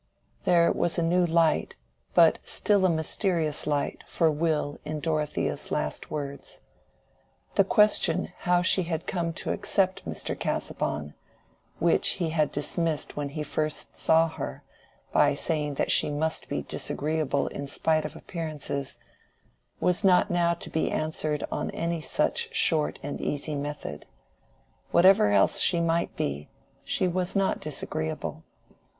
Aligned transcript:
There 0.45 0.71
was 0.71 0.97
a 0.97 1.03
new 1.03 1.27
light, 1.27 1.75
but 2.15 2.39
still 2.43 2.87
a 2.87 2.89
mysterious 2.89 3.67
light, 3.67 4.03
for 4.07 4.31
Will 4.31 4.79
in 4.83 4.99
Dorothea's 4.99 5.69
last 5.71 6.09
words. 6.09 6.61
The 7.53 7.63
question 7.63 8.33
how 8.39 8.63
she 8.63 8.81
had 8.81 9.05
come 9.05 9.31
to 9.33 9.51
accept 9.51 10.03
Mr. 10.07 10.35
Casaubon—which 10.35 12.09
he 12.13 12.31
had 12.31 12.51
dismissed 12.51 13.15
when 13.15 13.29
he 13.29 13.43
first 13.43 13.95
saw 13.95 14.27
her 14.27 14.63
by 15.11 15.35
saying 15.35 15.75
that 15.75 15.91
she 15.91 16.09
must 16.09 16.49
be 16.49 16.63
disagreeable 16.63 17.45
in 17.49 17.67
spite 17.67 18.03
of 18.03 18.15
appearances—was 18.15 20.03
not 20.03 20.31
now 20.31 20.55
to 20.55 20.69
be 20.71 20.89
answered 20.89 21.43
on 21.51 21.69
any 21.75 22.01
such 22.01 22.49
short 22.55 22.97
and 23.03 23.21
easy 23.21 23.53
method. 23.53 24.07
Whatever 24.89 25.31
else 25.31 25.59
she 25.59 25.79
might 25.79 26.15
be, 26.15 26.49
she 26.83 27.07
was 27.07 27.35
not 27.35 27.59
disagreeable. 27.59 28.41